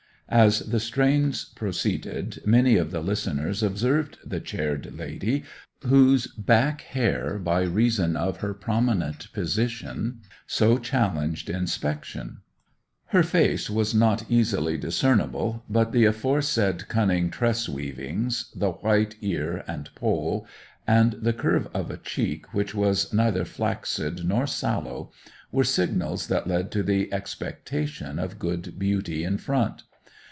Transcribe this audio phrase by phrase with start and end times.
[0.33, 5.43] As the strains proceeded many of the listeners observed the chaired lady,
[5.83, 12.37] whose back hair, by reason of her prominent position, so challenged inspection.
[13.07, 19.65] Her face was not easily discernible, but the aforesaid cunning tress weavings, the white ear
[19.67, 20.47] and poll,
[20.87, 25.11] and the curve of a cheek which was neither flaccid nor sallow,
[25.51, 29.83] were signals that led to the expectation of good beauty in front.